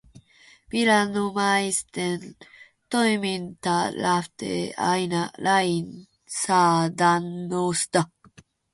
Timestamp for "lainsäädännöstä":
5.37-8.03